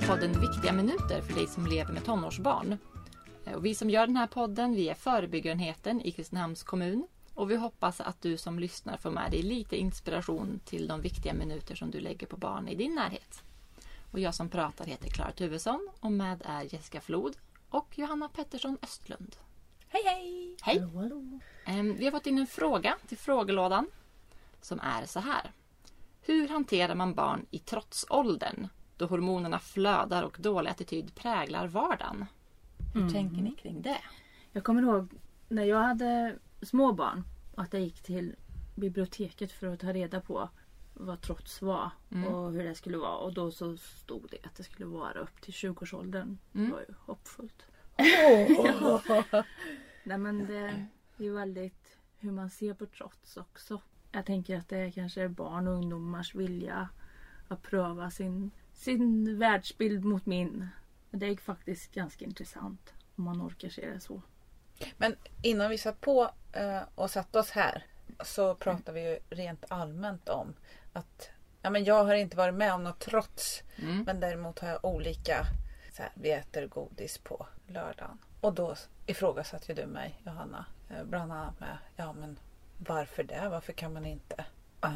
med 0.00 0.08
podden 0.08 0.40
Viktiga 0.40 0.72
minuter 0.72 1.20
för 1.22 1.34
dig 1.34 1.46
som 1.46 1.66
lever 1.66 1.92
med 1.92 2.04
tonårsbarn. 2.04 2.78
Eh, 3.46 3.52
Och 3.54 3.64
vi 3.64 3.74
som 3.74 3.90
gör 3.90 4.06
den 4.06 4.16
här 4.16 4.26
podden 4.26 4.74
vi 4.74 4.88
är 4.88 4.94
förebyggarenheten 4.94 6.00
i 6.00 6.12
Kristinehamns 6.12 6.62
kommun. 6.62 7.06
Och 7.34 7.50
vi 7.50 7.56
hoppas 7.56 8.00
att 8.00 8.22
du 8.22 8.36
som 8.36 8.58
lyssnar 8.58 8.96
får 8.96 9.10
med 9.10 9.30
dig 9.30 9.42
lite 9.42 9.76
inspiration 9.76 10.60
till 10.64 10.88
de 10.88 11.00
viktiga 11.00 11.34
minuter 11.34 11.74
som 11.74 11.90
du 11.90 12.00
lägger 12.00 12.26
på 12.26 12.36
barn 12.36 12.68
i 12.68 12.74
din 12.74 12.94
närhet. 12.94 13.42
Och 14.12 14.20
jag 14.20 14.34
som 14.34 14.48
pratar 14.48 14.84
heter 14.84 15.08
Klara 15.10 15.32
Tuvesson 15.32 15.88
och 16.00 16.12
med 16.12 16.42
är 16.44 16.62
Jessica 16.74 17.00
Flod 17.00 17.36
och 17.70 17.98
Johanna 17.98 18.28
Pettersson 18.28 18.78
Östlund. 18.82 19.36
Hej 19.88 20.02
hej! 20.04 20.56
Hej! 20.62 20.78
Hallå, 20.78 20.98
hallå. 20.98 21.38
Ehm, 21.64 21.96
Vi 21.96 22.04
har 22.04 22.10
fått 22.12 22.26
in 22.26 22.38
en 22.38 22.46
fråga 22.46 22.96
till 23.08 23.18
frågelådan 23.18 23.86
som 24.60 24.80
är 24.80 25.06
så 25.06 25.20
här. 25.20 25.52
Hur 26.22 26.48
hanterar 26.48 26.94
man 26.94 27.14
barn 27.14 27.46
i 27.50 27.58
trotsåldern 27.58 28.68
då 29.00 29.06
hormonerna 29.06 29.58
flödar 29.58 30.22
och 30.22 30.36
dålig 30.40 30.70
attityd 30.70 31.14
präglar 31.14 31.66
vardagen? 31.66 32.26
Hur 32.94 33.10
tänker 33.10 33.42
ni 33.42 33.50
kring 33.50 33.82
det? 33.82 34.00
Jag 34.52 34.64
kommer 34.64 34.82
ihåg 34.82 35.08
när 35.48 35.64
jag 35.64 35.78
hade 35.78 36.36
små 36.62 36.92
barn 36.92 37.24
att 37.56 37.72
jag 37.72 37.82
gick 37.82 38.02
till 38.02 38.36
biblioteket 38.74 39.52
för 39.52 39.66
att 39.66 39.80
ta 39.80 39.92
reda 39.92 40.20
på 40.20 40.48
vad 40.94 41.20
trots 41.20 41.62
var 41.62 41.90
och 42.28 42.52
hur 42.52 42.64
det 42.64 42.74
skulle 42.74 42.98
vara. 42.98 43.16
Och 43.16 43.34
då 43.34 43.50
så 43.50 43.76
stod 43.76 44.26
det 44.30 44.46
att 44.46 44.54
det 44.54 44.62
skulle 44.62 44.86
vara 44.86 45.20
upp 45.20 45.40
till 45.40 45.52
20-årsåldern. 45.54 46.38
Det 46.52 46.58
var 46.72 46.80
ju 46.80 46.94
hoppfullt. 46.98 47.62
Nej 50.04 50.18
men 50.18 50.46
det 50.46 50.56
är 50.58 50.86
ju 51.16 51.32
väldigt 51.32 51.96
hur 52.18 52.32
man 52.32 52.50
ser 52.50 52.74
på 52.74 52.86
trots 52.86 53.36
också. 53.36 53.80
Jag 54.12 54.26
tänker 54.26 54.58
att 54.58 54.68
det 54.68 54.78
är 54.78 54.90
kanske 54.90 55.28
barn 55.28 55.68
och 55.68 55.74
ungdomars 55.74 56.34
vilja 56.34 56.88
att 57.48 57.62
pröva 57.62 58.10
sin, 58.10 58.50
sin 58.80 59.38
världsbild 59.38 60.04
mot 60.04 60.26
min. 60.26 60.68
Det 61.10 61.26
är 61.26 61.36
faktiskt 61.36 61.92
ganska 61.92 62.24
intressant 62.24 62.92
om 63.16 63.24
man 63.24 63.42
orkar 63.42 63.68
se 63.68 63.90
det 63.90 64.00
så. 64.00 64.22
Men 64.96 65.16
innan 65.42 65.70
vi 65.70 65.78
satt 65.78 66.00
på 66.00 66.30
eh, 66.52 66.82
och 66.94 67.10
satte 67.10 67.38
oss 67.38 67.50
här 67.50 67.86
så 68.24 68.54
pratade 68.54 69.00
vi 69.00 69.10
ju 69.10 69.18
rent 69.30 69.64
allmänt 69.68 70.28
om 70.28 70.54
att 70.92 71.30
ja, 71.62 71.70
men 71.70 71.84
jag 71.84 72.04
har 72.04 72.14
inte 72.14 72.36
varit 72.36 72.54
med 72.54 72.74
om 72.74 72.84
något 72.84 73.00
trots. 73.00 73.62
Mm. 73.76 74.02
Men 74.02 74.20
däremot 74.20 74.58
har 74.58 74.68
jag 74.68 74.84
olika, 74.84 75.46
så 75.92 76.02
här, 76.02 76.12
vi 76.14 76.30
äter 76.30 76.66
godis 76.66 77.18
på 77.18 77.46
lördagen. 77.66 78.18
Och 78.40 78.54
då 78.54 78.76
ifrågasatte 79.06 79.72
ju 79.72 79.82
du 79.82 79.86
mig 79.86 80.22
Johanna. 80.26 80.66
eh, 80.90 81.04
Bland 81.04 81.32
annat 81.32 81.60
med, 81.60 81.78
ja 81.96 82.12
men 82.12 82.38
varför 82.78 83.22
det? 83.22 83.48
Varför 83.50 83.72
kan 83.72 83.92
man 83.92 84.06
inte? 84.06 84.44
Eh, 84.82 84.90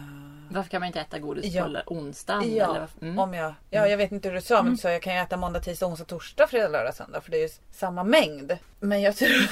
Varför 0.51 0.71
kan 0.71 0.81
man 0.81 0.87
inte 0.87 1.01
äta 1.01 1.19
godis 1.19 1.55
Ja. 1.55 1.83
på 1.87 1.95
onsdagen? 1.95 2.55
Ja, 2.55 2.71
Eller, 2.77 2.89
mm. 3.03 3.19
om 3.19 3.35
jag, 3.35 3.55
ja, 3.71 3.89
jag 3.89 3.97
vet 3.97 4.13
inte 4.13 4.29
hur 4.29 4.35
du 4.35 4.41
sa 4.43 4.63
men 4.63 4.73
du 4.73 4.79
sa 4.79 4.91
jag 4.91 5.03
kan 5.03 5.15
ju 5.15 5.21
äta 5.21 5.37
måndag, 5.37 5.61
tisdag, 5.61 5.87
onsdag, 5.87 6.05
torsdag, 6.05 6.47
fredag, 6.47 6.69
lördag, 6.69 6.95
söndag 6.95 7.21
för 7.21 7.31
det 7.31 7.37
är 7.37 7.43
ju 7.43 7.49
samma 7.71 8.05
mängd. 8.05 8.59
Men 8.81 9.03
jag 9.03 9.17
tror... 9.17 9.49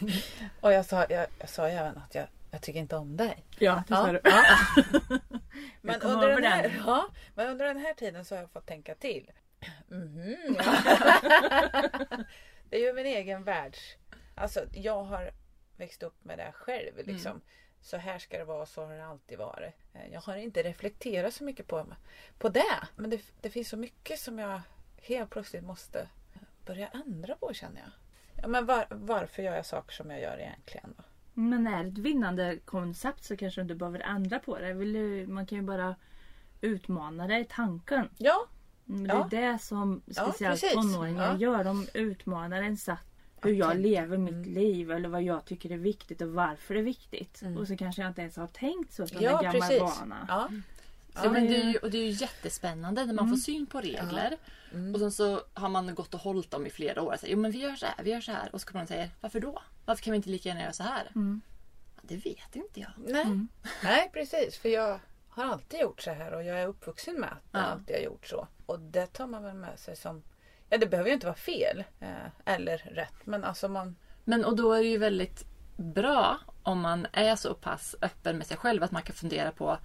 och 0.60 0.72
jag 0.72 0.86
sa, 0.86 1.06
jag, 1.08 1.26
jag 1.38 1.48
sa 1.48 1.68
ju 1.68 1.74
även 1.74 1.96
att 1.96 2.14
jag, 2.14 2.26
jag 2.50 2.62
tycker 2.62 2.80
inte 2.80 2.96
om 2.96 3.16
dig. 3.16 3.44
Ja, 3.58 3.82
det 3.88 3.94
sa 3.94 4.12
du. 4.12 4.20
ja. 4.24 4.42
men, 5.80 6.00
under 6.02 6.28
den 6.28 6.44
här, 6.44 6.62
den. 6.62 6.72
ja, 6.86 7.08
men 7.34 7.48
under 7.48 7.66
den 7.66 7.78
här 7.78 7.94
tiden 7.94 8.24
så 8.24 8.34
har 8.34 8.40
jag 8.40 8.50
fått 8.50 8.66
tänka 8.66 8.94
till. 8.94 9.30
Mhm. 9.88 10.36
det 12.70 12.76
är 12.76 12.80
ju 12.86 12.92
min 12.92 13.06
egen 13.06 13.44
världs... 13.44 13.78
Alltså 14.34 14.60
jag 14.72 15.02
har 15.04 15.30
växt 15.76 16.02
upp 16.02 16.24
med 16.24 16.38
det 16.38 16.52
själv. 16.54 16.92
Liksom. 17.04 17.40
Så 17.82 17.96
här 17.96 18.18
ska 18.18 18.38
det 18.38 18.44
vara, 18.44 18.66
så 18.66 18.84
har 18.86 18.94
det 18.94 19.04
alltid 19.06 19.38
varit. 19.38 19.74
Eh, 19.94 20.12
Jag 20.12 20.20
har 20.20 20.36
inte 20.36 20.62
reflekterat 20.62 21.34
så 21.34 21.44
mycket 21.44 21.66
på, 21.66 21.86
på 22.38 22.48
det. 22.48 22.88
Men 22.96 23.10
det, 23.10 23.20
det 23.40 23.50
finns 23.50 23.68
så 23.68 23.76
mycket 23.76 24.18
som 24.20 24.38
jag 24.38 24.60
helt 25.02 25.30
plötsligt 25.30 25.64
måste 25.64 26.08
börja 26.66 26.88
ändra 26.88 27.34
på 27.36 27.52
känner 27.52 27.80
jag. 27.80 27.90
Ja, 28.42 28.48
men 28.48 28.66
var, 28.66 28.86
varför 28.90 29.42
gör 29.42 29.54
jag 29.56 29.66
saker 29.66 29.92
som 29.92 30.10
jag 30.10 30.20
gör 30.20 30.38
egentligen? 30.38 30.94
Då? 30.96 31.02
Men 31.34 31.66
är 31.66 31.82
det 31.84 31.88
ett 31.90 31.98
vinnande 31.98 32.58
koncept 32.64 33.24
så 33.24 33.36
kanske 33.36 33.60
du 33.60 33.62
inte 33.62 33.74
behöver 33.74 34.00
ändra 34.00 34.38
på 34.38 34.58
det. 34.58 34.72
Du, 34.74 35.26
man 35.26 35.46
kan 35.46 35.58
ju 35.58 35.62
bara 35.64 35.96
utmana 36.60 37.26
det 37.26 37.38
i 37.38 37.44
tanken. 37.44 38.08
Ja, 38.18 38.46
Men 38.84 39.04
Ja. 39.06 39.26
Det 39.30 39.36
är 39.36 39.52
det 39.52 39.58
som 39.58 40.02
speciellt 40.06 40.60
precis. 40.60 40.72
tonåringar 40.72 41.26
Ja. 41.32 41.36
gör. 41.38 41.64
De 41.64 41.86
utmanar 41.94 42.62
en 42.62 42.76
satt 42.76 43.11
hur 43.42 43.54
jag 43.54 43.76
lever 43.76 44.18
mitt 44.18 44.46
liv 44.46 44.90
eller 44.90 45.08
vad 45.08 45.22
jag 45.22 45.44
tycker 45.44 45.70
är 45.72 45.76
viktigt 45.76 46.20
och 46.20 46.28
varför 46.28 46.74
det 46.74 46.80
är 46.80 46.84
viktigt. 46.84 47.42
Mm. 47.42 47.56
Och 47.56 47.68
så 47.68 47.76
kanske 47.76 48.02
jag 48.02 48.10
inte 48.10 48.20
ens 48.20 48.36
har 48.36 48.46
tänkt 48.46 48.92
så 48.92 49.02
utan 49.04 49.22
ja 49.22 49.38
en 49.38 49.44
gammal 49.44 49.60
precis. 49.68 49.80
vana. 49.80 50.26
Ja. 50.28 50.48
Ja, 51.14 51.30
men 51.30 51.46
det, 51.46 51.56
är 51.56 51.64
ju, 51.72 51.78
och 51.78 51.90
det 51.90 51.98
är 51.98 52.04
ju 52.04 52.10
jättespännande 52.10 53.06
när 53.06 53.14
man 53.14 53.28
får 53.28 53.36
syn 53.36 53.66
på 53.66 53.80
regler. 53.80 54.36
Mm. 54.72 54.94
Och 54.94 55.00
sen 55.00 55.12
så 55.12 55.40
har 55.54 55.68
man 55.68 55.94
gått 55.94 56.14
och 56.14 56.20
hållit 56.20 56.50
dem 56.50 56.66
i 56.66 56.70
flera 56.70 57.02
år. 57.02 57.12
Och 57.12 57.20
säger, 57.20 57.34
jo 57.34 57.40
men 57.40 57.50
vi 57.50 57.58
gör 57.58 57.76
så 57.76 57.86
här, 57.86 57.94
vi 58.04 58.10
gör 58.10 58.20
så 58.20 58.32
här. 58.32 58.50
Och 58.52 58.60
så 58.60 58.66
kommer 58.66 58.78
man 58.80 58.82
och 58.84 58.88
säger, 58.88 59.10
varför 59.20 59.40
då? 59.40 59.62
Varför 59.84 60.02
kan 60.02 60.12
vi 60.12 60.16
inte 60.16 60.30
lika 60.30 60.48
gärna 60.48 60.60
göra 60.62 60.72
så 60.72 60.82
här? 60.82 61.10
Mm. 61.14 61.40
Ja, 61.96 62.00
Det 62.02 62.16
vet 62.16 62.56
inte 62.56 62.80
jag. 62.80 62.90
Nej. 63.06 63.46
Nej, 63.84 64.10
precis. 64.12 64.58
För 64.58 64.68
jag 64.68 65.00
har 65.28 65.44
alltid 65.44 65.80
gjort 65.80 66.00
så 66.02 66.10
här 66.10 66.32
och 66.34 66.44
jag 66.44 66.60
är 66.60 66.66
uppvuxen 66.66 67.20
med 67.20 67.30
att 67.32 67.42
jag 67.52 67.60
Ja. 67.62 67.66
alltid 67.66 67.96
har 67.96 68.02
gjort 68.02 68.26
så. 68.26 68.48
Och 68.66 68.80
det 68.80 69.06
tar 69.06 69.26
man 69.26 69.42
väl 69.42 69.54
med 69.54 69.78
sig 69.78 69.96
som... 69.96 70.22
Ja, 70.72 70.78
det 70.78 70.86
behöver 70.86 71.08
ju 71.08 71.14
inte 71.14 71.26
vara 71.26 71.36
fel 71.36 71.84
eh, 72.00 72.54
eller 72.54 72.78
rätt. 72.78 73.14
Men 73.24 73.44
alltså 73.44 73.68
man... 73.68 73.96
Men 74.24 74.44
och 74.44 74.56
då 74.56 74.72
är 74.72 74.82
det 74.82 74.88
ju 74.88 74.98
väldigt 74.98 75.44
bra 75.76 76.38
om 76.62 76.80
man 76.80 77.06
är 77.12 77.36
så 77.36 77.54
pass 77.54 77.96
öppen 78.02 78.38
med 78.38 78.46
sig 78.46 78.56
själv 78.56 78.82
att 78.82 78.90
man 78.90 79.02
kan 79.02 79.16
fundera 79.16 79.50
på 79.52 79.78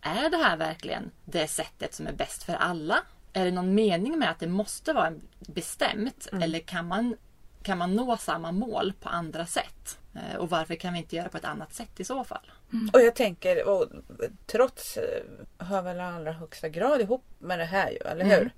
är 0.00 0.30
det 0.30 0.36
här 0.36 0.56
verkligen 0.56 1.10
det 1.24 1.48
sättet 1.48 1.94
som 1.94 2.06
är 2.06 2.12
bäst 2.12 2.42
för 2.42 2.52
alla? 2.54 2.98
Är 3.32 3.44
det 3.44 3.50
någon 3.50 3.74
mening 3.74 4.18
med 4.18 4.30
att 4.30 4.38
det 4.38 4.46
måste 4.46 4.92
vara 4.92 5.12
bestämt 5.38 6.28
eller 6.32 6.58
kan 6.60 6.86
man, 6.88 7.16
kan 7.62 7.78
man 7.78 7.94
nå 7.96 8.16
samma 8.16 8.52
mål 8.52 8.92
på 9.00 9.08
andra 9.08 9.46
sätt? 9.46 9.98
Eh, 10.14 10.36
Och 10.36 10.50
varför 10.50 10.74
kan 10.74 10.92
vi 10.92 10.98
inte 10.98 11.16
göra 11.16 11.28
på 11.28 11.36
ett 11.36 11.44
annat 11.44 11.72
sätt 11.74 12.00
i 12.00 12.04
så 12.04 12.24
fall? 12.24 12.52
Och 12.92 13.00
jag 13.00 13.14
tänker, 13.14 13.68
och 13.68 13.86
trots 14.46 14.96
eh, 14.96 15.22
hör 15.58 15.82
väl 15.82 16.00
allra 16.00 16.32
högsta 16.32 16.68
grad 16.68 17.00
ihop 17.00 17.24
med 17.38 17.58
det 17.58 17.64
här 17.64 17.90
ju, 17.90 17.96
eller 17.98 18.24
hur? 18.24 18.50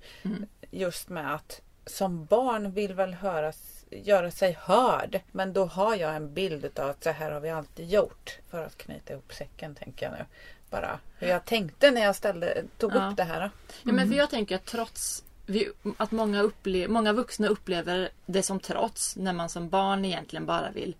Just 0.71 1.09
med 1.09 1.33
att 1.33 1.61
som 1.87 2.25
barn 2.25 2.71
vill 2.71 2.93
väl 2.93 3.13
höras, 3.13 3.85
göra 3.89 4.31
sig 4.31 4.57
hörd. 4.61 5.21
Men 5.31 5.53
då 5.53 5.65
har 5.65 5.95
jag 5.95 6.15
en 6.15 6.33
bild 6.33 6.79
av 6.79 6.89
att 6.89 7.03
så 7.03 7.09
här 7.09 7.31
har 7.31 7.39
vi 7.39 7.49
alltid 7.49 7.89
gjort. 7.89 8.37
För 8.49 8.63
att 8.63 8.77
knyta 8.77 9.13
ihop 9.13 9.33
säcken 9.33 9.75
tänker 9.75 10.05
jag 10.05 10.13
nu. 10.19 10.25
Bara 10.69 10.99
hur 11.17 11.27
jag 11.27 11.45
tänkte 11.45 11.91
när 11.91 12.01
jag 12.03 12.15
ställde, 12.15 12.63
tog 12.77 12.95
Ja. 12.95 13.09
upp 13.09 13.17
det 13.17 13.23
här. 13.23 13.51
Ja, 13.83 13.91
men 13.93 14.09
för 14.09 14.15
jag 14.17 14.29
tänker 14.29 14.55
att 14.55 14.65
trots 14.65 15.23
vi, 15.45 15.69
att 15.97 16.11
många, 16.11 16.41
upple, 16.41 16.87
många 16.87 17.13
vuxna 17.13 17.47
upplever 17.47 18.09
det 18.25 18.43
som 18.43 18.59
trots 18.59 19.15
när 19.15 19.33
man 19.33 19.49
som 19.49 19.69
barn 19.69 20.05
egentligen 20.05 20.45
bara 20.45 20.71
vill 20.71 20.95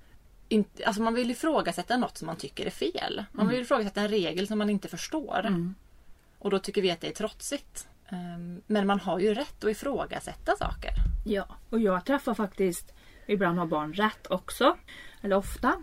inte, 0.49 0.85
alltså 0.85 1.01
man 1.01 1.13
vill 1.13 1.31
ifrågasätta 1.31 1.97
något 1.97 2.17
som 2.17 2.25
man 2.25 2.35
tycker 2.35 2.65
är 2.65 2.69
fel. 2.69 3.23
Man 3.31 3.47
vill 3.47 3.61
ifrågasätta 3.61 4.01
en 4.01 4.07
regel 4.07 4.47
som 4.47 4.57
man 4.57 4.69
inte 4.69 4.87
förstår. 4.87 5.45
Och 6.39 6.49
då 6.49 6.59
tycker 6.59 6.81
vi 6.81 6.91
att 6.91 7.01
det 7.01 7.07
är 7.07 7.11
trotsigt. 7.11 7.87
Ehm, 8.11 8.61
men 8.67 8.87
man 8.87 8.99
har 8.99 9.19
ju 9.19 9.33
rätt 9.33 9.63
att 9.63 9.71
ifrågasätta 9.71 10.55
saker. 10.55 10.91
Ja, 11.25 11.47
och 11.69 11.79
jag 11.79 12.05
träffar 12.05 12.33
faktiskt, 12.33 12.93
ibland 13.25 13.59
har 13.59 13.65
barn 13.65 13.93
rätt 13.93 14.27
också, 14.29 14.77
eller 15.21 15.35
ofta. 15.35 15.73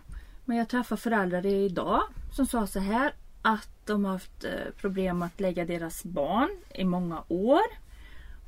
Men 0.45 0.57
jag 0.57 0.69
träffar 0.69 0.97
föräldrar 0.97 1.47
idag 1.47 2.03
som 2.33 2.47
sa 2.47 2.67
så 2.67 2.81
här 2.81 3.15
att 3.43 3.69
de 3.87 4.05
har 4.05 4.13
haft 4.13 4.45
eh, 4.45 4.51
problem 4.77 5.23
att 5.23 5.41
lägga 5.41 5.65
deras 5.65 6.05
barn 6.05 6.51
i 6.75 6.85
många 6.85 7.25
år. 7.29 7.63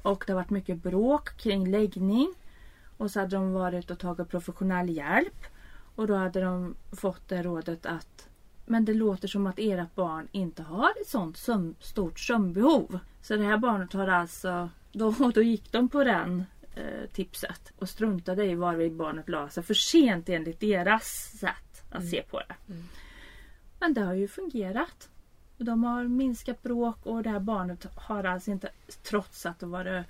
Och 0.02 0.24
det 0.26 0.32
har 0.32 0.40
varit 0.40 0.50
mycket 0.50 0.82
bråk 0.82 1.36
kring 1.36 1.70
läggning. 1.70 2.34
Och 2.96 3.10
så 3.10 3.20
hade 3.20 3.36
de 3.36 3.52
varit 3.52 3.90
och 3.90 3.98
tagit 3.98 4.28
professionell 4.28 4.90
hjälp. 4.90 5.46
Och 5.94 6.06
då 6.06 6.14
hade 6.14 6.40
de 6.40 6.76
fått 6.92 7.28
det 7.28 7.42
rådet 7.42 7.86
att 7.86 8.28
men 8.66 8.84
det 8.84 8.94
låter 8.94 9.28
som 9.28 9.46
att 9.46 9.58
ert 9.58 9.94
barn 9.94 10.28
inte 10.32 10.62
har 10.62 10.90
ett 11.00 11.08
sånt 11.08 11.38
stort 11.80 12.20
sömnbehov. 12.20 12.98
Så 13.26 13.36
det 13.36 13.44
här 13.44 13.58
barnet 13.58 13.92
har 13.92 14.08
alltså, 14.08 14.70
då, 14.92 15.10
då 15.34 15.42
gick 15.42 15.72
de 15.72 15.88
på 15.88 16.04
den 16.04 16.44
eh, 16.74 17.10
tipset 17.12 17.72
och 17.78 17.88
struntade 17.88 18.44
i 18.44 18.54
varvid 18.54 18.92
barnet 18.92 19.28
la 19.28 19.48
sig 19.48 19.62
för 19.62 19.74
sent 19.74 20.28
enligt 20.28 20.60
deras 20.60 21.04
sätt 21.40 21.84
att 21.90 22.08
se 22.08 22.22
på 22.22 22.40
det. 22.40 22.54
Men 23.80 23.94
det 23.94 24.00
har 24.00 24.14
ju 24.14 24.28
fungerat. 24.28 25.08
De 25.58 25.84
har 25.84 26.04
minskat 26.04 26.62
bråk 26.62 27.06
och 27.06 27.22
det 27.22 27.30
här 27.30 27.40
barnet 27.40 27.86
har 27.94 28.24
alltså 28.24 28.50
inte, 28.50 28.70
trots 29.02 29.46
att 29.46 29.58
det 29.58 29.66
var 29.66 30.04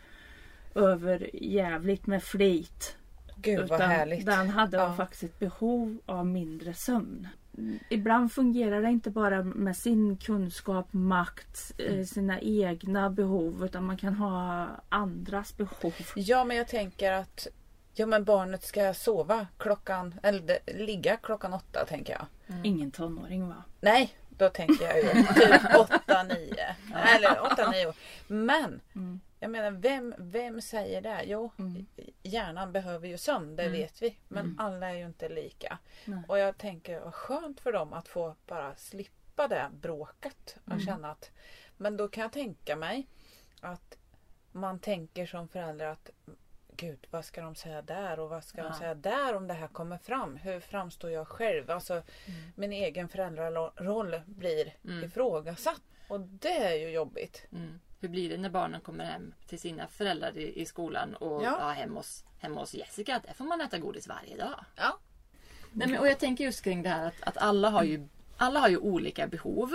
överjävligt 0.74 2.06
med 2.06 2.22
flit. 2.22 2.96
Gud 3.36 3.68
vad 3.68 3.80
härligt. 3.80 4.26
Den 4.26 4.50
hade 4.50 4.76
Ja. 4.76 4.94
faktiskt 4.96 5.22
ett 5.22 5.38
behov 5.38 5.98
av 6.06 6.26
mindre 6.26 6.74
sömn. 6.74 7.28
Ibland 7.88 8.32
fungerar 8.32 8.82
det 8.82 8.88
inte 8.90 9.10
bara 9.10 9.42
med 9.42 9.76
sin 9.76 10.16
kunskap, 10.16 10.88
makt, 10.92 11.72
eh, 11.78 12.04
sina 12.04 12.40
egna 12.40 13.10
behov 13.10 13.64
utan 13.64 13.84
man 13.84 13.96
kan 13.96 14.14
ha 14.14 14.66
andras 14.88 15.56
behov. 15.56 15.92
Ja 16.16 16.44
men 16.44 16.56
jag 16.56 16.68
tänker 16.68 17.12
att 17.12 17.46
Ja 17.98 18.06
men 18.06 18.24
barnet 18.24 18.64
ska 18.64 18.94
sova 18.94 19.46
klockan, 19.58 20.14
eller 20.22 20.58
ligga 20.86 21.16
klockan 21.16 21.52
åtta 21.52 21.84
tänker 21.88 22.12
jag. 22.12 22.26
Ingen 22.64 22.90
tonåring 22.90 23.48
va? 23.48 23.64
Nej, 23.80 24.16
då 24.28 24.48
tänker 24.48 24.84
jag 24.84 24.96
ju 24.96 25.02
typ 25.04 25.62
8-9. 26.06 26.56
Eller 26.94 27.28
8-9 27.28 27.86
år. 27.88 27.94
Men 28.26 28.80
jag 29.40 29.50
menar, 29.50 29.70
vem, 29.70 30.14
vem 30.18 30.60
säger 30.60 31.02
det? 31.02 31.20
Jo, 31.24 31.50
Mm. 31.58 31.86
Hjärnan 32.26 32.72
behöver 32.72 33.08
ju 33.08 33.18
sömn, 33.18 33.56
det 33.56 33.62
Mm. 33.62 33.72
vet 33.72 34.02
vi. 34.02 34.18
Men 34.28 34.44
Mm. 34.44 34.58
alla 34.60 34.90
är 34.90 34.94
ju 34.94 35.06
inte 35.06 35.28
lika. 35.28 35.78
Nej. 36.04 36.22
Och 36.28 36.38
jag 36.38 36.58
tänker 36.58 37.00
vad 37.00 37.14
skönt 37.14 37.60
för 37.60 37.72
dem 37.72 37.92
att 37.92 38.08
få 38.08 38.36
bara 38.46 38.76
slippa 38.76 39.48
det 39.48 39.70
bråket. 39.80 40.56
Och 40.64 40.72
Mm. 40.72 40.86
känna 40.86 41.10
att, 41.10 41.30
men 41.76 41.96
då 41.96 42.08
kan 42.08 42.22
jag 42.22 42.32
tänka 42.32 42.76
mig 42.76 43.06
att 43.60 43.98
man 44.52 44.78
tänker 44.78 45.26
som 45.26 45.48
förälder 45.48 45.86
att 45.86 46.10
Gud, 46.78 47.06
vad 47.10 47.24
ska 47.24 47.40
de 47.42 47.54
säga 47.54 47.82
där 47.82 48.18
och 48.20 48.28
vad 48.28 48.44
ska 48.44 48.58
Ja. 48.62 48.68
de 48.68 48.74
säga 48.78 48.94
där 48.94 49.34
om 49.34 49.46
det 49.48 49.54
här 49.54 49.68
kommer 49.68 49.98
fram? 49.98 50.36
Hur 50.36 50.60
framstår 50.60 51.10
jag 51.10 51.28
själv? 51.28 51.70
Alltså 51.70 52.02
min 52.54 52.72
egen 52.72 53.08
föräldraroll 53.08 54.20
blir 54.26 54.74
Mm. 54.84 55.04
ifrågasatt. 55.04 55.82
Och 56.08 56.20
det 56.20 56.56
är 56.56 56.74
ju 56.74 56.90
jobbigt. 56.90 57.46
Mm. 57.52 57.80
Hur 58.06 58.10
blir 58.10 58.28
det 58.28 58.36
när 58.36 58.50
barnen 58.50 58.80
kommer 58.80 59.04
hem 59.04 59.34
till 59.46 59.58
sina 59.58 59.86
föräldrar 59.86 60.38
i, 60.38 60.60
i 60.60 60.66
skolan 60.66 61.14
och 61.14 61.42
Ja. 61.42 61.56
ja. 61.60 61.68
hemma, 61.68 61.98
hos, 61.98 62.24
hemma 62.38 62.60
hos 62.60 62.74
Jessica? 62.74 63.20
Där 63.26 63.34
får 63.34 63.44
man 63.44 63.60
äta 63.60 63.78
godis 63.78 64.08
varje 64.08 64.36
dag. 64.36 64.64
Ja. 64.76 64.98
Nej, 65.72 65.88
men, 65.88 65.98
och 66.00 66.08
jag 66.08 66.18
tänker 66.18 66.44
just 66.44 66.64
kring 66.64 66.82
det 66.82 66.88
här 66.88 67.06
att, 67.06 67.22
att 67.22 67.36
alla, 67.36 67.70
har 67.70 67.82
ju, 67.82 68.08
alla 68.36 68.60
har 68.60 68.68
ju 68.68 68.78
olika 68.78 69.26
behov. 69.26 69.74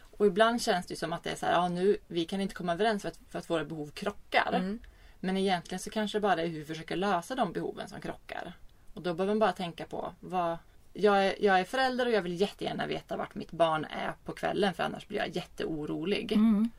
Och 0.00 0.26
ibland 0.26 0.62
känns 0.62 0.86
det 0.86 0.96
som 0.96 1.12
att 1.12 1.24
det 1.24 1.30
är 1.30 1.36
så 1.36 1.46
här, 1.46 1.52
ja 1.52 1.68
nu, 1.68 1.96
vi 2.06 2.24
kan 2.24 2.40
inte 2.40 2.54
komma 2.54 2.72
överens 2.72 3.02
för 3.02 3.08
att, 3.08 3.20
för 3.28 3.38
att 3.38 3.50
våra 3.50 3.64
behov 3.64 3.90
krockar. 3.90 4.52
Mm. 4.54 4.80
Men 5.20 5.36
egentligen 5.36 5.78
så 5.80 5.90
kanske 5.90 6.18
det 6.18 6.22
bara 6.22 6.42
är 6.42 6.46
hur 6.46 6.58
vi 6.58 6.64
försöker 6.64 6.96
lösa 6.96 7.34
de 7.34 7.52
behoven 7.52 7.88
som 7.88 8.00
krockar. 8.00 8.52
Och 8.94 9.02
då 9.02 9.14
behöver 9.14 9.34
man 9.34 9.38
bara 9.38 9.52
tänka 9.52 9.84
på 9.86 10.14
vad 10.20 10.58
jag 10.92 11.26
är, 11.26 11.34
jag 11.44 11.60
är 11.60 11.64
förälder 11.64 12.06
och 12.06 12.12
jag 12.12 12.22
vill 12.22 12.40
jättegärna 12.40 12.86
veta 12.86 13.16
vart 13.16 13.34
mitt 13.34 13.52
barn 13.52 13.84
är 13.84 14.12
på 14.24 14.32
kvällen 14.32 14.74
för 14.74 14.82
annars 14.82 15.08
blir 15.08 15.18
jag 15.18 15.36
jätteorolig. 15.36 16.32
Mm. 16.32 16.70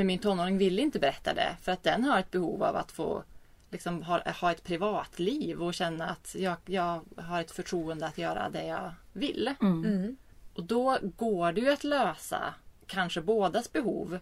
Men 0.00 0.06
min 0.06 0.18
tonåring 0.18 0.58
vill 0.58 0.78
inte 0.78 0.98
berätta 0.98 1.34
det 1.34 1.56
för 1.62 1.72
att 1.72 1.82
den 1.82 2.04
har 2.04 2.18
ett 2.18 2.30
behov 2.30 2.62
av 2.62 2.76
att 2.76 2.92
få 2.92 3.24
liksom, 3.70 4.02
ha, 4.02 4.30
ha 4.40 4.52
ett 4.52 4.64
privatliv 4.64 5.62
och 5.62 5.74
känna 5.74 6.08
att 6.08 6.36
jag, 6.38 6.56
jag 6.66 7.00
har 7.16 7.40
ett 7.40 7.50
förtroende 7.50 8.06
att 8.06 8.18
göra 8.18 8.50
det 8.50 8.66
jag 8.66 8.92
vill. 9.12 9.54
Mm. 9.60 9.84
Mm. 9.84 10.16
Och 10.54 10.64
då 10.64 10.98
går 11.16 11.52
det 11.52 11.60
ju 11.60 11.70
att 11.70 11.84
lösa 11.84 12.54
kanske 12.86 13.20
bådas 13.20 13.72
behov 13.72 14.18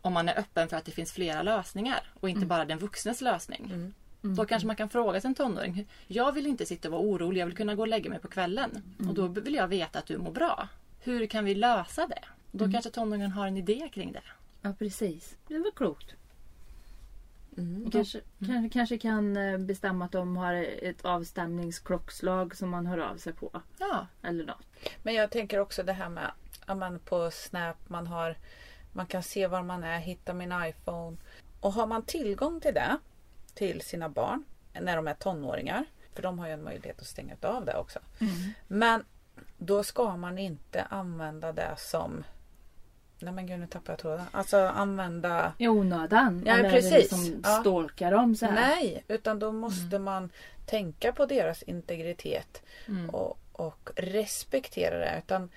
om 0.00 0.12
man 0.12 0.28
är 0.28 0.38
öppen 0.38 0.68
för 0.68 0.76
att 0.76 0.84
det 0.84 0.92
finns 0.92 1.12
flera 1.12 1.42
lösningar 1.42 2.00
och 2.20 2.28
inte 2.28 2.46
bara 2.46 2.64
den 2.64 2.78
vuxnes 2.78 3.20
lösning. 3.20 3.64
Mm. 3.64 4.36
Då 4.36 4.46
kanske 4.46 4.66
man 4.66 4.76
kan 4.76 4.88
fråga 4.88 5.20
sin 5.20 5.34
tonåring. 5.34 5.88
Jag 6.06 6.32
vill 6.32 6.46
inte 6.46 6.66
sitta 6.66 6.88
och 6.88 6.92
vara 6.92 7.02
orolig, 7.02 7.40
jag 7.40 7.46
vill 7.46 7.56
kunna 7.56 7.74
gå 7.74 7.82
och 7.82 7.88
lägga 7.88 8.10
mig 8.10 8.18
på 8.18 8.28
kvällen. 8.28 8.82
Och 9.08 9.14
då 9.14 9.26
vill 9.26 9.54
jag 9.54 9.68
veta 9.68 9.98
att 9.98 10.06
du 10.06 10.18
mår 10.18 10.32
bra. 10.32 10.68
Hur 11.00 11.26
kan 11.26 11.44
vi 11.44 11.54
lösa 11.54 12.06
det? 12.06 12.24
Då 12.52 12.72
kanske 12.72 12.90
tonåringen 12.90 13.32
har 13.32 13.46
en 13.46 13.56
idé 13.56 13.88
kring 13.92 14.12
det. 14.12 14.22
Ja 14.66 14.72
precis. 14.78 15.36
Det 15.48 15.58
var 15.58 15.70
klokt. 15.70 16.14
Mm. 17.58 17.90
Kanske, 17.90 18.20
kanske, 18.46 18.68
kanske 18.68 18.98
kan 18.98 19.36
eh, 19.36 19.58
bestämma 19.58 20.04
att 20.04 20.12
de 20.12 20.36
har 20.36 20.54
ett 20.82 21.04
avstämningsklockslag 21.04 22.56
som 22.56 22.70
man 22.70 22.86
hör 22.86 22.98
av 22.98 23.16
sig 23.16 23.32
på. 23.32 23.62
Ja, 23.78 24.06
Eller 24.22 24.44
något. 24.44 24.66
Men 25.02 25.14
jag 25.14 25.30
tänker 25.30 25.58
också 25.58 25.82
det 25.82 25.92
här 25.92 26.08
med 26.08 26.30
att 26.66 26.76
man 26.76 26.98
på 26.98 27.30
Snap 27.30 27.76
man 27.88 28.06
har 28.06 28.36
man 28.92 29.06
kan 29.06 29.22
se 29.22 29.46
var 29.46 29.62
man 29.62 29.84
är, 29.84 29.98
hitta 29.98 30.34
min 30.34 30.52
iPhone. 30.64 31.16
Och 31.60 31.72
har 31.72 31.86
man 31.86 32.02
tillgång 32.02 32.60
till 32.60 32.74
det 32.74 32.98
till 33.54 33.80
sina 33.80 34.08
barn 34.08 34.44
när 34.80 34.96
de 34.96 35.08
är 35.08 35.14
tonåringar. 35.14 35.84
För 36.14 36.22
de 36.22 36.38
har 36.38 36.46
ju 36.46 36.52
en 36.52 36.64
möjlighet 36.64 37.00
att 37.00 37.06
stänga 37.06 37.36
av 37.42 37.64
det 37.64 37.76
också. 37.76 37.98
Men 38.68 39.04
då 39.58 39.84
ska 39.84 40.16
man 40.16 40.38
inte 40.38 40.82
använda 40.82 41.52
det 41.52 41.74
som 41.78 42.24
Nej 43.18 43.32
men 43.32 43.46
gud 43.46 43.58
nu 43.60 43.66
tappade 43.66 43.92
jag 43.92 43.98
tråden. 43.98 44.24
Alltså 44.30 44.56
använda 44.58 45.52
I 45.58 45.68
onödan. 45.68 46.42
Ja, 46.46 46.54
precis. 46.56 46.92
Liksom 46.92 47.40
Ja. 47.44 47.60
stalkar 47.60 48.10
dem 48.10 48.34
så 48.36 48.46
här. 48.46 48.54
Nej, 48.54 49.04
utan 49.08 49.38
då 49.38 49.52
måste 49.52 49.98
man 49.98 50.30
tänka 50.66 51.12
på 51.12 51.26
deras 51.26 51.62
integritet 51.62 52.62
Mm. 52.88 53.10
och, 53.10 53.38
och 53.52 53.90
respektera 53.96 54.98
det. 54.98 55.14
Utan 55.24 55.50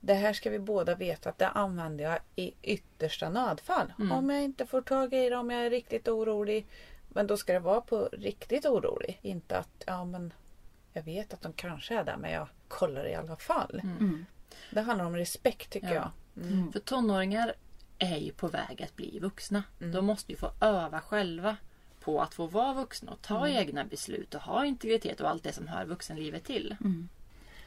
det 0.00 0.14
här 0.14 0.32
ska 0.32 0.50
vi 0.50 0.58
båda 0.58 0.94
veta 0.94 1.28
att 1.28 1.38
det 1.38 1.48
använder 1.48 2.04
jag 2.04 2.18
i 2.36 2.52
yttersta 2.62 3.28
nödfall. 3.30 3.92
Mm. 3.98 4.12
Om 4.12 4.30
jag 4.30 4.42
inte 4.42 4.66
får 4.66 4.82
tag 4.82 5.14
i 5.14 5.28
det, 5.30 5.36
om 5.36 5.50
jag 5.50 5.66
är 5.66 5.70
riktigt 5.70 6.08
orolig. 6.08 6.66
Men 7.08 7.26
då 7.26 7.36
ska 7.36 7.52
det 7.52 7.58
vara 7.58 7.80
på 7.80 8.08
riktigt 8.12 8.66
orolig. 8.66 9.18
Inte 9.22 9.58
att, 9.58 9.84
ja 9.86 10.04
men 10.04 10.32
jag 10.92 11.02
vet 11.02 11.34
att 11.34 11.42
de 11.42 11.52
kanske 11.52 11.94
är 11.98 12.04
där 12.04 12.16
men 12.16 12.30
jag 12.32 12.48
kollar 12.68 13.08
i 13.08 13.14
alla 13.14 13.36
fall. 13.36 13.80
Mm. 13.84 14.26
Det 14.70 14.80
handlar 14.80 15.04
om 15.06 15.16
respekt 15.16 15.70
tycker 15.70 15.88
Ja. 15.88 15.94
jag. 15.94 16.10
Mm. 16.36 16.72
För 16.72 16.80
tonåringar 16.80 17.54
är 17.98 18.16
ju 18.16 18.32
på 18.32 18.48
väg 18.48 18.82
att 18.82 18.96
bli 18.96 19.18
vuxna. 19.18 19.62
Mm. 19.80 19.92
De 19.92 20.04
måste 20.06 20.32
ju 20.32 20.38
få 20.38 20.50
öva 20.60 21.00
själva 21.00 21.56
på 22.00 22.22
att 22.22 22.34
få 22.34 22.46
vara 22.46 22.74
vuxna 22.74 23.12
och 23.12 23.22
ta 23.22 23.46
Mm. 23.46 23.56
egna 23.58 23.84
beslut 23.84 24.34
och 24.34 24.40
ha 24.40 24.64
integritet 24.66 25.20
och 25.20 25.28
allt 25.30 25.42
det 25.42 25.52
som 25.52 25.68
hör 25.68 25.84
vuxenlivet 25.84 26.44
till. 26.44 26.76
Mm. 26.80 27.08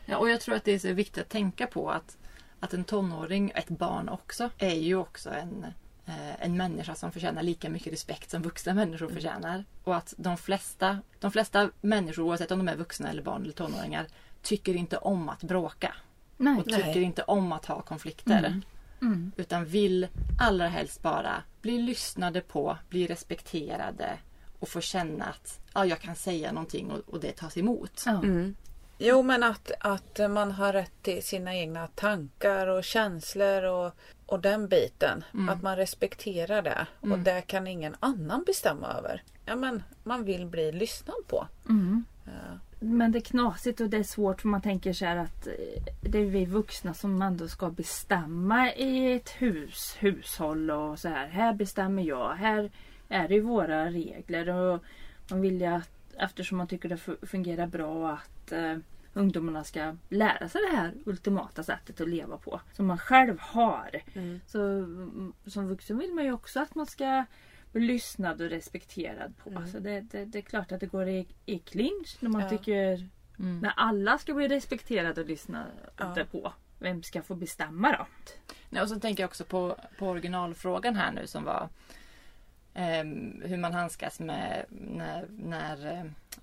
Ja, 0.05 0.17
och 0.17 0.29
jag 0.29 0.41
tror 0.41 0.55
att 0.55 0.63
det 0.63 0.71
är 0.71 0.79
så 0.79 0.93
viktigt 0.93 1.23
att 1.23 1.29
tänka 1.29 1.67
på 1.67 1.91
att, 1.91 2.17
att 2.59 2.73
en 2.73 2.83
tonåring, 2.83 3.51
ett 3.55 3.69
barn 3.69 4.09
också, 4.09 4.49
är 4.57 4.75
ju 4.75 4.95
också 4.95 5.29
en, 5.29 5.65
eh, 6.05 6.41
en 6.45 6.57
människa 6.57 6.95
som 6.95 7.11
förtjänar 7.11 7.43
lika 7.43 7.69
mycket 7.69 7.93
respekt 7.93 8.29
som 8.31 8.41
vuxna 8.41 8.73
människor 8.73 9.05
Mm. 9.05 9.15
förtjänar. 9.15 9.65
Och 9.83 9.95
att 9.95 10.13
de 10.17 10.37
flesta, 10.37 10.99
de 11.19 11.31
flesta 11.31 11.71
människor, 11.81 12.23
oavsett 12.23 12.51
om 12.51 12.59
de 12.59 12.67
är 12.71 12.75
vuxna 12.75 13.09
eller 13.09 13.21
barn 13.23 13.41
eller 13.43 13.53
tonåringar, 13.53 14.07
tycker 14.41 14.75
inte 14.75 14.97
om 14.97 15.29
att 15.29 15.43
bråka. 15.43 15.95
Nej. 16.39 16.57
Och 16.59 16.65
tycker 16.65 16.85
Nej. 16.85 17.03
inte 17.03 17.23
om 17.23 17.51
att 17.51 17.65
ha 17.65 17.81
konflikter. 17.81 18.37
Mm. 18.37 18.61
Mm. 19.01 19.31
Utan 19.37 19.65
vill 19.65 20.07
allra 20.39 20.67
helst 20.67 21.01
bara 21.01 21.43
bli 21.61 21.81
lyssnade 21.81 22.41
på, 22.41 22.77
bli 22.89 23.07
respekterade 23.07 24.17
och 24.59 24.69
få 24.69 24.81
känna 24.81 25.25
att 25.25 25.59
ja, 25.73 25.85
jag 25.85 25.99
kan 25.99 26.15
säga 26.15 26.51
någonting 26.51 26.91
och, 26.91 26.99
och 27.13 27.19
det 27.19 27.31
tas 27.31 27.57
emot. 27.57 28.03
Ja. 28.05 28.11
Mm. 28.11 28.55
Jo 28.97 29.21
men 29.21 29.43
att, 29.43 29.71
att 29.79 30.19
man 30.29 30.51
har 30.51 30.73
rätt 30.73 31.03
till 31.03 31.23
sina 31.23 31.55
egna 31.55 31.87
tankar 31.87 32.67
och 32.67 32.83
känslor 32.83 33.63
och, 33.63 33.93
och 34.25 34.39
den 34.39 34.67
biten. 34.67 35.23
Mm. 35.33 35.49
Att 35.49 35.61
man 35.61 35.75
respekterar 35.75 36.61
det. 36.61 36.87
Och 36.99 37.07
Mm. 37.07 37.23
det 37.23 37.41
kan 37.41 37.67
ingen 37.67 37.95
annan 37.99 38.43
bestämma 38.43 38.87
över. 38.87 39.23
Ja 39.45 39.55
men 39.55 39.83
man 40.03 40.23
vill 40.25 40.45
bli 40.45 40.71
lyssnad 40.71 41.27
på. 41.27 41.47
Men 42.99 43.11
det 43.11 43.17
är 43.17 43.21
knasigt 43.21 43.81
och 43.81 43.89
det 43.89 43.97
är 43.97 44.03
svårt 44.03 44.41
för 44.41 44.47
man 44.47 44.61
tänker 44.61 44.93
så 44.93 45.05
här 45.05 45.15
att 45.17 45.47
eh, 45.47 45.53
det 46.01 46.17
är 46.17 46.25
vi 46.25 46.45
vuxna 46.45 46.93
som 46.93 47.21
ändå 47.21 47.47
ska 47.47 47.69
bestämma 47.69 48.73
i 48.73 49.13
ett 49.13 49.29
hus, 49.29 49.95
hushåll 49.99 50.71
och 50.71 50.99
så 50.99 51.07
här. 51.07 51.27
Här 51.27 51.53
bestämmer 51.53 52.03
jag. 52.03 52.33
Här 52.33 52.71
är 53.09 53.27
det 53.27 53.39
våra 53.39 53.85
regler 53.85 54.49
och 54.49 54.83
man 55.29 55.41
vill 55.41 55.61
ju 55.61 55.67
att 55.67 55.91
eftersom 56.17 56.57
man 56.57 56.67
tycker 56.67 56.89
det 56.89 56.95
fu- 56.95 57.25
fungerar 57.25 57.67
bra 57.67 58.11
att 58.11 58.51
eh, 58.51 58.77
ungdomarna 59.13 59.63
ska 59.63 59.95
lära 60.09 60.49
sig 60.49 60.61
det 60.71 60.77
här 60.77 60.93
ultimata 61.05 61.63
sättet 61.63 62.01
att 62.01 62.09
leva 62.09 62.37
på. 62.37 62.61
Som 62.73 62.87
man 62.87 62.97
själv 62.97 63.39
har. 63.39 64.01
Mm. 64.13 64.39
Så 64.47 64.61
mm, 64.61 65.33
som 65.45 65.67
vuxen 65.67 65.97
vill 65.97 66.13
man 66.13 66.25
ju 66.25 66.31
också 66.33 66.59
att 66.59 66.75
man 66.75 66.85
ska 66.85 67.25
lyssnad 67.73 68.41
och 68.41 68.49
respekterad 68.49 69.33
på. 69.43 69.49
Mm. 69.49 69.67
Så 69.67 69.79
det, 69.79 70.01
det, 70.01 70.25
det 70.25 70.37
är 70.37 70.41
klart 70.41 70.71
att 70.71 70.79
det 70.79 70.85
går 70.87 71.07
i, 71.09 71.27
i 71.45 71.59
clinch 71.59 72.17
när 72.19 72.29
man 72.29 72.41
Ja. 72.41 72.49
tycker 72.49 73.09
Mm. 73.39 73.59
när 73.59 73.73
alla 73.75 74.17
ska 74.17 74.33
bli 74.33 74.47
respekterade 74.47 75.21
och 75.21 75.27
lyssnade 75.27 75.65
Ja. 75.97 76.15
på. 76.31 76.53
Vem 76.79 77.03
ska 77.03 77.21
få 77.21 77.35
bestämma 77.35 77.91
då? 77.91 78.07
Nej, 78.69 78.81
och 78.81 78.89
så 78.89 78.99
tänker 78.99 79.23
jag 79.23 79.27
också 79.27 79.43
på, 79.45 79.75
på 79.99 80.07
originalfrågan 80.07 80.95
här 80.95 81.11
nu 81.11 81.27
som 81.27 81.43
var 81.43 81.69
hur 83.43 83.57
man 83.57 83.73
handskas 83.73 84.19
med 84.19 84.65
när, 84.69 85.27
när 85.37 85.91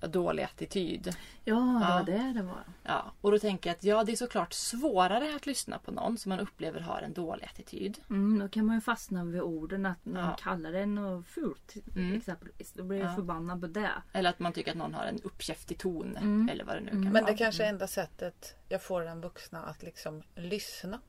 eh, 0.01 0.09
dålig 0.09 0.43
attityd. 0.43 1.07
Ja, 1.43 1.55
det 1.55 1.85
Ja. 1.89 1.95
var 1.97 2.03
det 2.03 2.33
det 2.33 2.41
var. 2.43 2.63
Ja, 2.83 3.11
och 3.21 3.31
då 3.31 3.39
tänker 3.39 3.69
jag 3.69 3.75
att 3.77 3.83
ja, 3.83 4.03
det 4.03 4.11
är 4.11 4.15
såklart 4.15 4.53
svårare 4.53 5.35
att 5.35 5.45
lyssna 5.45 5.79
på 5.79 5.91
någon 5.91 6.17
som 6.17 6.29
man 6.29 6.39
upplever 6.39 6.79
har 6.79 7.01
en 7.01 7.13
dålig 7.13 7.45
attityd. 7.45 7.99
Mm, 8.09 8.39
då 8.39 8.49
kan 8.49 8.65
man 8.65 8.75
ju 8.75 8.81
fastna 8.81 9.23
vid 9.25 9.41
orden 9.41 9.85
att 9.85 10.05
någon 10.05 10.23
Ja. 10.25 10.35
kallar 10.39 10.73
en 10.73 10.95
något 10.95 11.27
fult 11.27 11.73
Mm. 11.95 12.17
exempelvis. 12.17 12.73
Då 12.73 12.83
blir 12.83 12.97
jag 12.99 13.11
Ja. 13.11 13.15
förbannad 13.15 13.61
på 13.61 13.67
det. 13.67 13.91
Eller 14.13 14.29
att 14.29 14.39
man 14.39 14.53
tycker 14.53 14.71
att 14.71 14.77
någon 14.77 14.93
har 14.93 15.05
en 15.05 15.19
uppkäftig 15.23 15.77
ton. 15.79 16.17
Mm. 16.17 16.49
Eller 16.49 16.63
vad 16.63 16.75
det 16.75 16.81
nu 16.81 16.89
Mm. 16.91 17.03
kan 17.03 17.11
Men 17.13 17.23
vara. 17.23 17.31
det 17.31 17.37
kanske 17.37 17.65
är 17.65 17.69
enda 17.69 17.87
sättet 17.87 18.55
jag 18.69 18.83
får 18.83 19.01
den 19.01 19.21
vuxna 19.21 19.63
att 19.65 19.83
liksom 19.83 20.23
lyssna. 20.35 20.99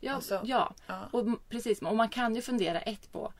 Ja, 0.00 0.12
alltså- 0.14 0.40
ja. 0.44 0.74
Ja. 0.86 1.08
Och 1.12 1.26
precis. 1.48 1.82
Och 1.82 1.96
man 1.96 2.08
kan 2.08 2.34
ju 2.34 2.42
fundera 2.42 2.80
ett 2.80 3.12
på 3.12 3.32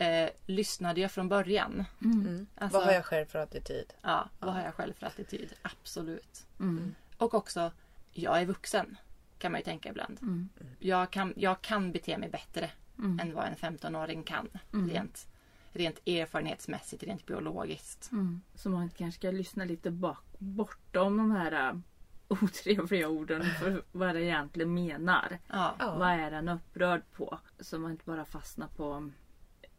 eh, 0.00 0.30
Lyssnade 0.46 1.00
jag 1.00 1.10
från 1.10 1.28
början? 1.28 1.84
Mm. 2.04 2.20
Mm. 2.26 2.46
Alltså- 2.54 2.78
Vad 2.78 2.86
har 2.86 2.92
jag 2.92 3.04
själv 3.04 3.26
för 3.26 3.38
attityd? 3.38 3.92
Ja, 4.02 4.28
vad 4.38 4.54
har 4.54 4.62
jag 4.62 4.74
själv 4.74 4.92
för 4.92 5.06
attityd? 5.06 5.52
Absolut. 5.62 6.46
Mm. 6.60 6.94
Och 7.16 7.34
också, 7.34 7.72
jag 8.12 8.40
är 8.40 8.44
vuxen. 8.46 8.96
Kan 9.38 9.52
man 9.52 9.60
ju 9.60 9.64
tänka 9.64 9.88
ibland. 9.88 10.18
Mm. 10.22 10.48
Jag 10.78 11.10
kan, 11.10 11.32
jag 11.36 11.62
kan 11.62 11.92
bete 11.92 12.18
mig 12.18 12.28
bättre 12.28 12.70
Mm. 12.98 13.20
än 13.20 13.34
vad 13.34 13.44
en 13.44 13.56
15-åring 13.56 14.22
kan. 14.22 14.48
Mm. 14.72 14.90
Rent, 14.90 15.26
rent 15.72 15.98
erfarenhetsmässigt, 16.08 17.02
rent 17.02 17.26
biologiskt. 17.26 18.12
Mm. 18.12 18.40
Så 18.54 18.70
man 18.70 18.90
kanske 18.90 19.18
ska 19.18 19.30
lyssna 19.30 19.64
lite 19.64 19.90
bak, 19.90 20.24
bortom 20.38 21.16
de 21.16 21.30
här 21.30 21.68
äh, 21.68 21.76
otrevliga 22.28 23.08
orden 23.08 23.44
för 23.60 23.82
vad 23.92 24.14
det 24.14 24.22
egentligen 24.24 24.74
menar. 24.74 25.38
Ja. 25.48 25.74
Ja. 25.78 25.94
Vad 25.98 26.08
är 26.10 26.30
den 26.30 26.48
upprörd 26.48 27.02
på? 27.16 27.38
Så 27.60 27.78
man 27.78 27.90
inte 27.90 28.04
bara 28.04 28.24
fastnar 28.24 28.66
på 28.68 29.10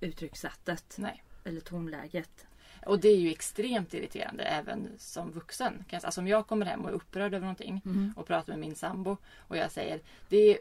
uttryckssättet. 0.02 0.96
Nej. 0.98 1.24
Eller 1.44 1.62
tonläget. 1.62 2.46
Och 2.86 3.00
det 3.00 3.08
är 3.10 3.18
ju 3.18 3.30
extremt 3.30 3.94
irriterande 3.94 4.44
även 4.44 4.90
som 4.98 5.32
vuxen. 5.32 5.86
Alltså 6.04 6.22
om 6.22 6.28
jag 6.28 6.48
kommer 6.48 6.66
hem 6.66 6.82
och 6.82 6.90
är 6.90 6.94
upprörd 6.94 7.34
över 7.34 7.40
någonting 7.46 7.82
och 8.16 8.28
pratar 8.28 8.54
med 8.54 8.60
min 8.60 8.76
sambo 8.76 9.18
och 9.38 9.58
jag 9.58 9.72
säger 9.72 10.00
det 10.30 10.38
är 10.38 10.58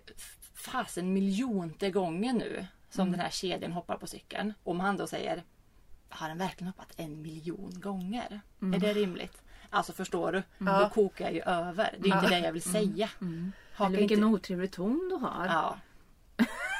fasen 0.55 1.13
miljonte 1.13 1.91
gånger 1.91 2.33
nu 2.33 2.67
som 2.91 3.11
den 3.13 3.21
här 3.21 3.31
kedjan 3.31 3.73
hoppar 3.73 3.97
på 3.97 4.07
cykeln. 4.07 4.55
Om 4.65 4.81
han 4.81 4.97
då 4.97 5.07
säger 5.07 5.43
har 6.09 6.29
den 6.29 6.39
verkligen 6.39 6.73
hoppat 6.73 6.93
en 6.97 7.23
miljon 7.23 7.81
gånger? 7.81 8.41
Är 8.61 8.79
det 8.81 8.93
rimligt? 8.93 9.43
Alltså 9.71 9.93
förstår 9.93 10.33
du? 10.33 10.43
Då 10.59 10.89
kokar 10.95 11.25
jag 11.25 11.35
ju 11.35 11.41
över. 11.43 11.95
Det 11.99 12.09
är 12.11 12.15
inte 12.17 12.29
det 12.29 12.39
jag 12.39 12.53
vill 12.53 12.63
säga. 12.63 13.11
Hakar 13.73 13.87
Eller 13.87 13.99
vilken 13.99 14.19
inte- 14.19 14.27
otrevlig 14.27 14.73
ton 14.73 15.09
du 15.09 15.17
har. 15.17 15.47
Ja. 15.47 15.79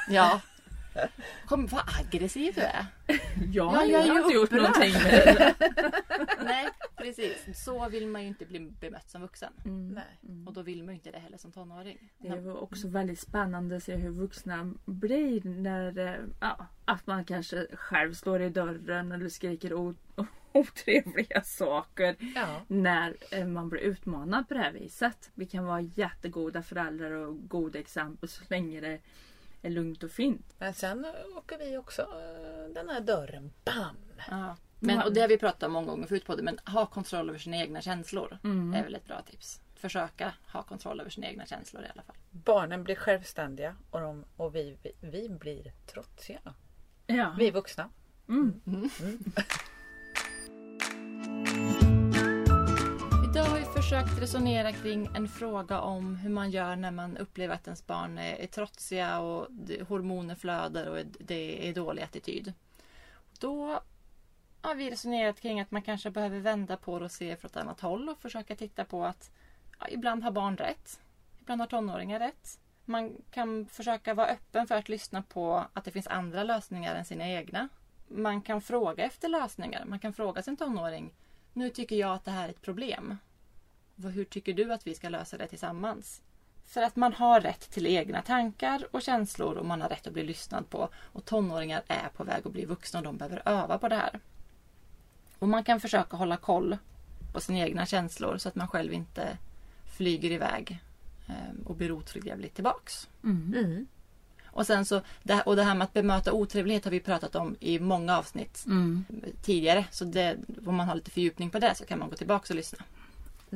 Ja. 0.09 0.41
Kom, 1.45 1.67
vad 1.67 1.83
aggressiv 1.99 2.53
du 2.55 2.61
är. 2.61 2.85
Ja, 3.07 3.17
Ja, 3.53 3.85
jag 3.85 3.99
har 3.99 4.05
ju 4.15 4.21
inte 4.21 4.33
gjort 4.33 4.51
någonting 4.51 4.93
med 4.93 5.11
det. 5.37 5.55
Nej, 6.43 6.69
precis. 6.97 7.63
Så 7.63 7.89
vill 7.89 8.07
man 8.07 8.21
ju 8.21 8.27
inte 8.27 8.45
bli 8.45 8.59
bemött 8.59 9.09
som 9.09 9.21
vuxen. 9.21 9.53
Nej. 9.93 10.43
Och 10.47 10.53
då 10.53 10.61
vill 10.61 10.83
man 10.83 10.93
ju 10.93 10.95
inte 10.95 11.11
det 11.11 11.19
heller 11.19 11.37
som 11.37 11.51
tonåring. 11.51 11.97
Det 12.17 12.27
är 12.27 12.61
också 12.63 12.87
väldigt 12.87 13.19
spännande 13.19 13.75
att 13.75 13.83
se 13.83 13.95
hur 13.95 14.09
vuxna 14.11 14.73
blir 14.85 15.41
när 15.43 15.97
eh, 15.97 16.15
ja, 16.39 16.65
att 16.85 17.07
man 17.07 17.25
kanske 17.25 17.67
själv 17.73 18.13
slår 18.13 18.41
i 18.41 18.49
dörren 18.49 19.11
eller 19.11 19.29
skriker 19.29 19.73
otrevliga 20.53 21.41
saker 21.41 22.15
Ja. 22.35 22.47
när 22.67 23.15
eh, 23.31 23.45
man 23.47 23.69
blir 23.69 23.81
utmanad 23.81 24.47
på 24.47 24.53
det 24.53 24.59
här 24.59 24.71
viset. 24.71 25.29
Vi 25.33 25.45
kan 25.45 25.65
vara 25.65 25.81
jättegoda 25.81 26.61
föräldrar 26.63 27.11
och 27.11 27.49
goda 27.49 27.79
exempel 27.79 28.29
så 28.29 28.43
länge 28.49 28.81
det 28.81 28.99
är 29.61 29.69
lugnt 29.69 30.03
och 30.03 30.11
fint. 30.11 30.55
Men 30.57 30.73
sen 30.73 31.05
åker 31.37 31.57
vi 31.57 31.77
också 31.77 32.01
eh, 32.01 32.73
den 32.73 32.89
här 32.89 33.01
dörren. 33.01 33.51
Bam! 33.65 33.97
Ja. 34.29 34.55
Men, 34.79 35.01
och 35.01 35.13
det 35.13 35.21
har 35.21 35.27
vi 35.27 35.37
pratat 35.37 35.63
om 35.63 35.71
många 35.71 35.87
gånger 35.87 36.07
förut 36.07 36.25
på 36.25 36.35
det, 36.35 36.43
men 36.43 36.59
ha 36.65 36.85
kontroll 36.85 37.29
över 37.29 37.39
sina 37.39 37.57
egna 37.57 37.81
känslor. 37.81 38.37
är 38.75 38.83
väl 38.83 38.95
ett 38.95 39.05
bra 39.05 39.21
tips. 39.21 39.61
Försöka 39.75 40.33
ha 40.47 40.63
kontroll 40.63 40.99
över 40.99 41.09
sina 41.09 41.27
egna 41.27 41.45
känslor 41.45 41.83
i 41.83 41.87
alla 41.93 42.03
fall. 42.03 42.15
Barnen 42.31 42.83
blir 42.83 42.95
självständiga 42.95 43.75
och, 43.89 44.01
de, 44.01 44.25
och 44.37 44.55
vi, 44.55 44.77
vi, 44.83 44.91
vi 44.99 45.29
blir 45.29 45.73
trotsiga. 45.85 46.53
Ja. 47.07 47.35
Vi 47.39 47.51
vuxna. 47.51 47.89
Idag 48.27 48.79
har 48.79 49.70
försökt 53.91 54.21
resonera 54.21 54.71
kring 54.71 55.09
en 55.15 55.27
fråga 55.27 55.81
om 55.81 56.15
hur 56.15 56.29
man 56.29 56.51
gör 56.51 56.75
när 56.75 56.91
man 56.91 57.17
upplever 57.17 57.55
att 57.55 57.67
ens 57.67 57.87
barn 57.87 58.17
är, 58.17 58.35
är 58.35 58.47
trotsiga 58.47 59.19
och 59.19 59.47
hormoner 59.87 60.35
flödar 60.35 60.85
och 60.85 61.05
det 61.19 61.69
är 61.69 61.73
dålig 61.73 62.01
attityd. 62.01 62.53
Då 63.39 63.81
har 64.61 64.75
vi 64.75 64.89
resonerat 64.91 65.41
kring 65.41 65.59
att 65.59 65.71
man 65.71 65.81
kanske 65.81 66.11
behöver 66.11 66.39
vända 66.39 66.77
på 66.77 66.99
det 66.99 67.05
och 67.05 67.11
se 67.11 67.35
från 67.37 67.49
ett 67.49 67.57
annat 67.57 67.79
håll 67.79 68.09
och 68.09 68.21
försöka 68.21 68.55
titta 68.55 68.85
på 68.85 69.05
att 69.05 69.31
ja, 69.79 69.87
ibland 69.87 70.23
har 70.23 70.31
barn 70.31 70.57
rätt. 70.57 70.99
Ibland 71.41 71.61
har 71.61 71.67
tonåringar 71.67 72.19
rätt. 72.19 72.59
Man 72.85 73.17
kan 73.31 73.65
försöka 73.65 74.13
vara 74.13 74.27
öppen 74.27 74.67
för 74.67 74.75
att 74.75 74.89
lyssna 74.89 75.21
på 75.21 75.65
att 75.73 75.85
det 75.85 75.91
finns 75.91 76.07
andra 76.07 76.43
lösningar 76.43 76.95
än 76.95 77.05
sina 77.05 77.29
egna. 77.29 77.69
Man 78.07 78.41
kan 78.41 78.61
fråga 78.61 79.03
efter 79.03 79.29
lösningar. 79.29 79.85
Man 79.85 79.99
kan 79.99 80.13
fråga 80.13 80.41
sin 80.41 80.57
tonåring 80.57 81.13
nu 81.53 81.69
tycker 81.69 81.95
jag 81.95 82.13
att 82.13 82.25
det 82.25 82.31
här 82.31 82.45
är 82.45 82.49
ett 82.49 82.61
problem. 82.61 83.17
Hur 84.09 84.25
tycker 84.25 84.53
du 84.53 84.73
att 84.73 84.87
vi 84.87 84.95
ska 84.95 85.09
lösa 85.09 85.37
det 85.37 85.47
tillsammans? 85.47 86.21
För 86.65 86.81
att 86.81 86.95
man 86.95 87.13
har 87.13 87.41
rätt 87.41 87.71
till 87.71 87.87
egna 87.87 88.21
tankar 88.21 88.87
och 88.91 89.01
känslor 89.01 89.55
och 89.57 89.65
man 89.65 89.81
har 89.81 89.89
rätt 89.89 90.07
att 90.07 90.13
bli 90.13 90.23
lyssnad 90.23 90.69
på. 90.69 90.89
Och 90.95 91.25
tonåringar 91.25 91.83
är 91.87 92.09
på 92.15 92.23
väg 92.23 92.47
att 92.47 92.51
bli 92.53 92.65
vuxna 92.65 92.99
och 92.99 93.05
de 93.05 93.17
behöver 93.17 93.41
öva 93.45 93.77
på 93.77 93.87
det 93.87 93.95
här. 93.95 94.19
Och 95.39 95.49
man 95.49 95.63
kan 95.63 95.79
försöka 95.79 96.17
hålla 96.17 96.37
koll 96.37 96.77
på 97.33 97.39
sina 97.39 97.59
egna 97.59 97.85
känslor 97.85 98.37
så 98.37 98.49
att 98.49 98.55
man 98.55 98.67
själv 98.67 98.93
inte 98.93 99.37
flyger 99.97 100.31
iväg 100.31 100.79
eh, 101.27 101.65
och 101.65 101.75
blir 101.75 101.91
otrevlig 101.91 102.53
tillbaks. 102.53 103.09
Mm. 103.23 103.87
Och 104.45 104.67
sen 104.67 104.85
så, 104.85 105.01
det 105.23 105.33
här, 105.33 105.47
och 105.47 105.55
det 105.55 105.63
här 105.63 105.75
med 105.75 105.85
att 105.85 105.93
bemöta 105.93 106.33
otrevlighet 106.33 106.83
har 106.83 106.91
vi 106.91 106.99
pratat 106.99 107.35
om 107.35 107.55
i 107.59 107.79
många 107.79 108.17
avsnitt 108.17 108.63
Mm. 108.65 109.05
tidigare. 109.41 109.85
Så 109.91 110.05
det, 110.05 110.37
om 110.65 110.75
man 110.75 110.87
har 110.87 110.95
lite 110.95 111.11
fördjupning 111.11 111.49
på 111.49 111.59
det 111.59 111.75
så 111.75 111.85
kan 111.85 111.99
man 111.99 112.09
gå 112.09 112.15
tillbaka 112.15 112.53
och 112.53 112.55
lyssna. 112.55 112.83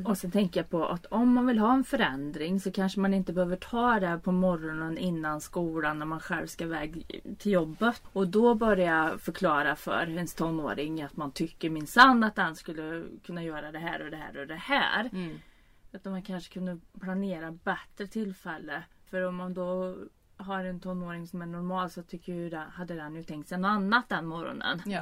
Och 0.03 0.17
sen 0.17 0.31
tänker 0.31 0.59
jag 0.59 0.69
på 0.69 0.85
att 0.85 1.05
om 1.05 1.33
man 1.33 1.47
vill 1.47 1.59
ha 1.59 1.73
en 1.73 1.83
förändring 1.83 2.59
så 2.59 2.71
kanske 2.71 2.99
man 2.99 3.13
inte 3.13 3.33
behöver 3.33 3.55
ta 3.55 3.99
det 3.99 4.07
här 4.07 4.17
på 4.17 4.31
morgonen 4.31 4.97
innan 4.97 5.41
skolan 5.41 5.99
när 5.99 6.05
man 6.05 6.19
själv 6.19 6.47
ska 6.47 6.63
iväg 6.63 7.21
till 7.37 7.51
jobbet. 7.51 8.01
Och 8.13 8.27
då 8.27 8.55
börja 8.55 9.17
förklara 9.17 9.75
för 9.75 10.09
ens 10.09 10.33
tonåring 10.33 11.01
att 11.01 11.17
man 11.17 11.31
tycker 11.31 11.69
minsann 11.69 12.23
att 12.23 12.35
den 12.35 12.55
skulle 12.55 13.03
kunna 13.25 13.43
göra 13.43 13.71
det 13.71 13.79
här 13.79 14.01
och 14.05 14.11
det 14.11 14.17
här 14.17 14.37
och 14.37 14.47
det 14.47 14.55
här. 14.55 15.09
Mm. 15.13 15.39
Utan 15.91 16.11
man 16.11 16.21
kanske 16.21 16.53
kunde 16.53 16.79
planera 17.01 17.51
bättre 17.51 18.07
tillfälle. 18.07 18.83
För 19.09 19.21
om 19.21 19.35
man 19.35 19.53
då 19.53 19.95
har 20.37 20.63
en 20.63 20.79
tonåring 20.79 21.27
som 21.27 21.41
är 21.41 21.45
normal 21.45 21.89
så 21.89 22.03
tycker 22.03 22.33
ju 22.33 22.55
hade 22.55 22.95
den 22.95 23.15
ju 23.15 23.23
tänkt 23.23 23.49
sig 23.49 23.57
något 23.57 23.69
annat 23.69 24.09
den 24.09 24.25
morgonen. 24.25 24.81
Ja. 24.85 25.01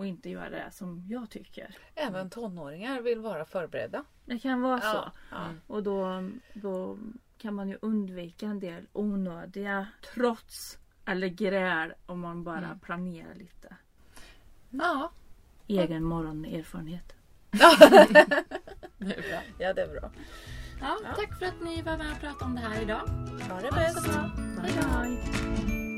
Och 0.00 0.06
inte 0.06 0.30
göra 0.30 0.50
det 0.50 0.70
som 0.72 1.04
jag 1.08 1.30
tycker. 1.30 1.76
Även 1.94 2.30
tonåringar 2.30 3.00
vill 3.00 3.20
vara 3.20 3.44
förberedda. 3.44 4.04
Det 4.24 4.38
kan 4.38 4.60
vara 4.60 4.80
så. 4.80 4.86
Ja. 4.86 5.12
Ja. 5.30 5.46
Och 5.66 5.82
då, 5.82 6.30
då 6.54 6.98
kan 7.38 7.54
man 7.54 7.68
ju 7.68 7.78
undvika 7.82 8.46
en 8.46 8.60
del 8.60 8.86
onödiga 8.92 9.86
trots 10.14 10.78
eller 11.04 11.28
gräl 11.28 11.92
om 12.06 12.20
man 12.20 12.44
bara 12.44 12.78
planerar 12.82 13.34
lite. 13.34 13.76
ja, 14.70 15.10
Egen 15.66 16.04
morgonerfarenhet. 16.04 17.14
det 17.50 19.14
är 19.14 19.30
bra. 19.30 19.40
Ja, 19.58 19.72
det 19.72 19.82
är 19.82 20.00
bra. 20.00 20.10
Ja, 20.80 20.98
tack 21.16 21.38
för 21.38 21.46
att 21.46 21.60
ni 21.64 21.82
var 21.82 21.96
med 21.96 22.12
och 22.12 22.20
pratade 22.20 22.44
om 22.44 22.54
det 22.54 22.60
här 22.60 22.82
idag. 22.82 23.08
Ha 23.50 23.60
det 23.60 23.70
bäst. 23.70 24.06
Bye 24.62 24.72
bye! 24.72 25.89